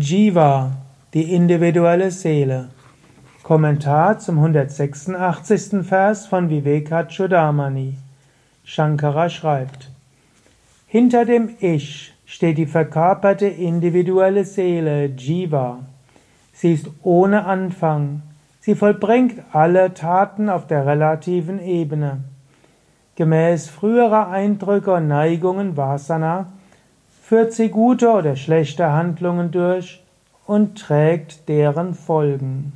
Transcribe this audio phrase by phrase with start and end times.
[0.00, 0.72] Jiva,
[1.12, 2.70] die individuelle Seele.
[3.44, 5.86] Kommentar zum 186.
[5.86, 7.94] Vers von Vivekachudamani.
[8.64, 9.90] Shankara schreibt:
[10.88, 15.78] Hinter dem Ich steht die verkörperte individuelle Seele Jiva.
[16.52, 18.22] Sie ist ohne Anfang.
[18.60, 22.24] Sie vollbringt alle Taten auf der relativen Ebene.
[23.14, 26.53] Gemäß früherer Eindrücke und Neigungen Vasana
[27.26, 30.02] führt sie gute oder schlechte Handlungen durch
[30.46, 32.74] und trägt deren Folgen.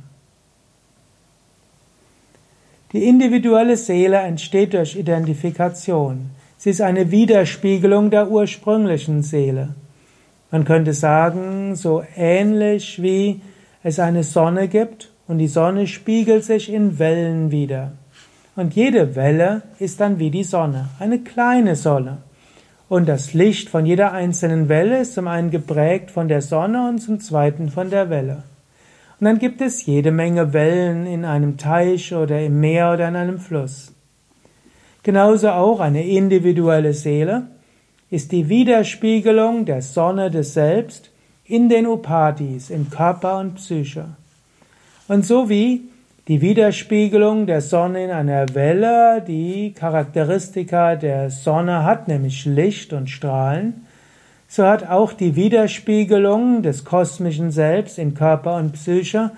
[2.91, 6.31] Die individuelle Seele entsteht durch Identifikation.
[6.57, 9.75] Sie ist eine Widerspiegelung der ursprünglichen Seele.
[10.49, 13.41] Man könnte sagen, so ähnlich wie
[13.83, 17.91] es eine Sonne gibt und die Sonne spiegelt sich in Wellen wider.
[18.55, 22.17] Und jede Welle ist dann wie die Sonne, eine kleine Sonne.
[22.89, 26.97] Und das Licht von jeder einzelnen Welle ist zum einen geprägt von der Sonne und
[26.97, 28.43] zum zweiten von der Welle.
[29.19, 33.15] Und dann gibt es jede Menge Wellen in einem Teich oder im Meer oder in
[33.15, 33.93] einem Fluss.
[35.03, 37.47] Genauso auch eine individuelle Seele
[38.09, 41.11] ist die Widerspiegelung der Sonne des Selbst
[41.45, 44.05] in den Upadis, in Körper und Psyche.
[45.07, 45.83] Und so wie
[46.29, 53.09] die Widerspiegelung der Sonne in einer Welle, die Charakteristika der Sonne hat, nämlich Licht und
[53.09, 53.87] Strahlen,
[54.47, 59.31] so hat auch die Widerspiegelung des kosmischen Selbst in Körper und Psyche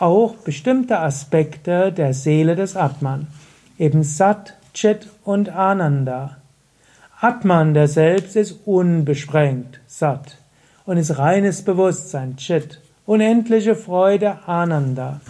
[0.00, 3.28] auch bestimmte Aspekte der Seele des Atman,
[3.78, 6.38] eben Sat, Chit und Ananda.
[7.20, 10.38] Atman, der Selbst, ist unbesprengt, Sat,
[10.84, 15.20] und ist reines Bewusstsein, Chit, unendliche Freude, Ananda.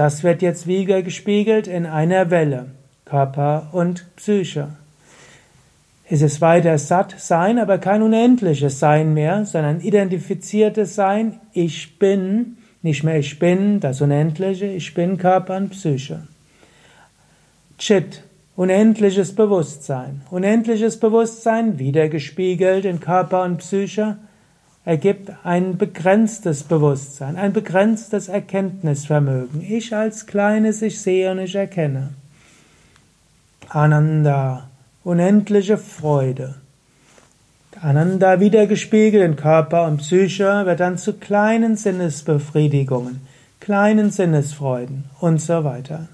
[0.00, 2.68] Das wird jetzt wieder gespiegelt in einer Welle,
[3.04, 4.68] Körper und Psyche.
[6.08, 12.56] Es ist weiter satt Sein, aber kein unendliches Sein mehr, sondern identifiziertes Sein, ich bin,
[12.80, 16.22] nicht mehr ich bin, das Unendliche, ich bin Körper und Psyche.
[17.76, 18.22] Chit,
[18.56, 20.22] unendliches Bewusstsein.
[20.30, 24.16] Unendliches Bewusstsein, wiedergespiegelt in Körper und Psyche,
[24.84, 29.60] ergibt ein begrenztes Bewusstsein, ein begrenztes Erkenntnisvermögen.
[29.60, 32.10] Ich als Kleines, ich sehe und ich erkenne.
[33.68, 34.68] Ananda,
[35.04, 36.54] unendliche Freude.
[37.80, 43.20] Ananda wiedergespiegelt in Körper und Psyche wird dann zu kleinen Sinnesbefriedigungen,
[43.60, 46.08] kleinen Sinnesfreuden und so weiter.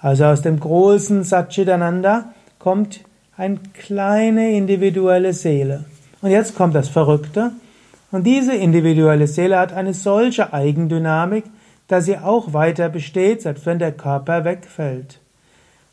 [0.00, 3.00] Also aus dem großen Satchitananda kommt
[3.36, 5.84] eine kleine individuelle Seele.
[6.22, 7.52] Und jetzt kommt das Verrückte.
[8.10, 11.44] Und diese individuelle Seele hat eine solche Eigendynamik,
[11.88, 15.20] dass sie auch weiter besteht, selbst wenn der Körper wegfällt.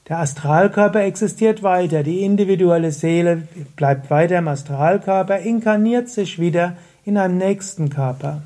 [0.09, 3.47] Der Astralkörper existiert weiter, die individuelle Seele
[3.78, 8.41] bleibt weiter im Astralkörper, inkarniert sich wieder in einem nächsten Körper.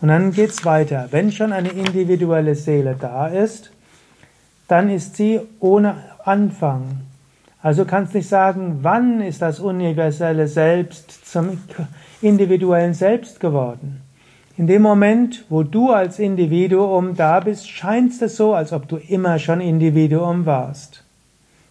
[0.00, 1.08] Und dann geht's weiter.
[1.10, 3.72] Wenn schon eine individuelle Seele da ist,
[4.68, 7.00] dann ist sie ohne Anfang.
[7.60, 11.58] Also kannst nicht sagen, wann ist das universelle Selbst zum
[12.22, 14.02] individuellen Selbst geworden.
[14.56, 18.96] In dem Moment, wo du als Individuum da bist, scheint es so, als ob du
[18.96, 21.04] immer schon Individuum warst.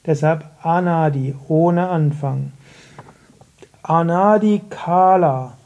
[0.05, 2.53] Deshalb Anadi, ohne Anfang.
[3.83, 5.57] Anadi Kala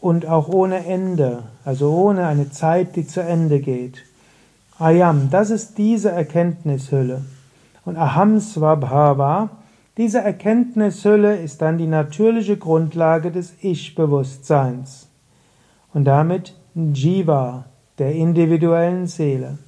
[0.00, 4.02] und auch ohne Ende, also ohne eine Zeit, die zu Ende geht.
[4.78, 7.22] Ayam, das ist diese Erkenntnishülle.
[7.90, 9.48] Und Aham Swabhava,
[9.96, 15.08] diese Erkenntnishülle ist dann die natürliche Grundlage des Ich-Bewusstseins.
[15.92, 17.64] Und damit Jiva,
[17.98, 19.58] der individuellen Seele.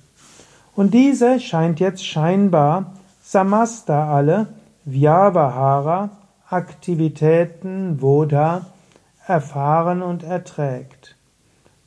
[0.76, 2.92] Und diese scheint jetzt scheinbar
[3.24, 4.46] Samasta alle
[4.84, 6.10] Vyavahara,
[6.48, 8.66] Aktivitäten, Vodha,
[9.26, 11.16] erfahren und erträgt.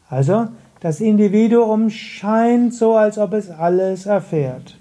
[0.10, 0.50] Also,
[0.82, 4.76] das Individuum scheint so, als ob es alles erfährt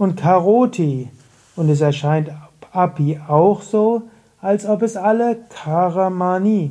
[0.00, 1.10] und Karoti.
[1.56, 2.30] Und es erscheint
[2.72, 4.02] Api auch so,
[4.40, 6.70] als ob es alle Karamani,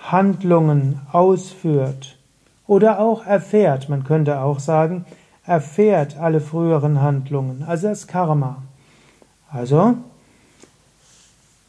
[0.00, 2.16] Handlungen ausführt.
[2.66, 5.04] Oder auch erfährt, man könnte auch sagen,
[5.44, 8.62] erfährt alle früheren Handlungen, also das Karma.
[9.50, 9.96] Also,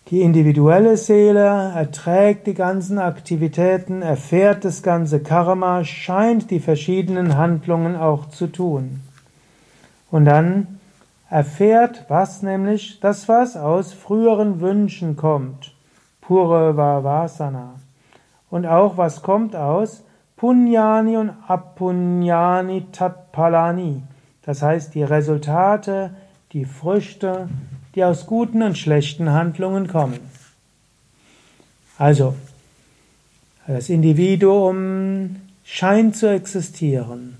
[0.10, 7.98] die individuelle Seele erträgt die ganzen Aktivitäten, erfährt das ganze Karma, scheint die verschiedenen Handlungen
[7.98, 9.02] auch zu tun.
[10.10, 10.80] Und dann
[11.34, 13.00] erfährt was nämlich?
[13.00, 15.74] Das, was aus früheren Wünschen kommt.
[16.22, 17.80] Pure Vavasana.
[18.52, 20.04] Und auch was kommt aus
[20.38, 24.04] Punyani und Apunyani Tatpalani.
[24.44, 26.12] Das heißt, die Resultate,
[26.52, 27.50] die Früchte,
[27.96, 30.20] die aus guten und schlechten Handlungen kommen.
[31.98, 32.36] Also,
[33.66, 37.38] Das Individuum scheint zu existieren.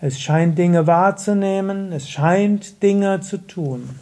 [0.00, 3.98] Es scheint Dinge wahrzunehmen, es scheint Dinge zu tun.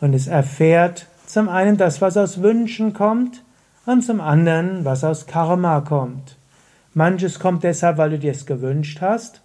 [0.00, 3.42] Und es erfährt zum einen das, was aus Wünschen kommt,
[3.84, 6.36] und zum anderen, was aus Karma kommt.
[6.92, 9.40] Manches kommt deshalb, weil du dir es gewünscht hast,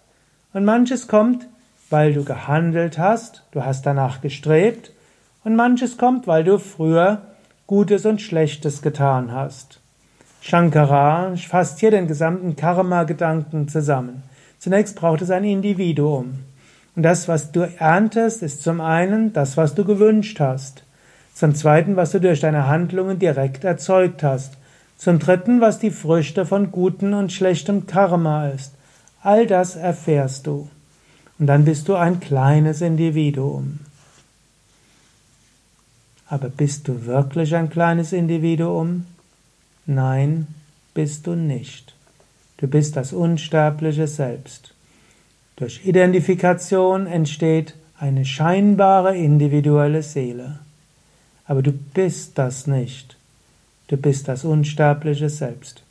[0.53, 1.47] und manches kommt,
[1.89, 4.91] weil du gehandelt hast, du hast danach gestrebt,
[5.43, 7.21] und manches kommt, weil du früher
[7.67, 9.79] Gutes und Schlechtes getan hast.
[10.41, 14.23] Shankara fasst hier den gesamten Karma-Gedanken zusammen.
[14.63, 16.35] Zunächst braucht es ein Individuum.
[16.95, 20.85] Und das, was du erntest, ist zum einen das, was du gewünscht hast.
[21.33, 24.53] Zum zweiten, was du durch deine Handlungen direkt erzeugt hast.
[24.97, 28.73] Zum dritten, was die Früchte von gutem und schlechtem Karma ist.
[29.21, 30.69] All das erfährst du.
[31.39, 33.79] Und dann bist du ein kleines Individuum.
[36.29, 39.07] Aber bist du wirklich ein kleines Individuum?
[39.85, 40.47] Nein,
[40.93, 41.93] bist du nicht.
[42.57, 44.73] Du bist das unsterbliche Selbst.
[45.55, 50.59] Durch Identifikation entsteht eine scheinbare individuelle Seele.
[51.45, 53.17] Aber du bist das nicht.
[53.87, 55.83] Du bist das unsterbliche Selbst.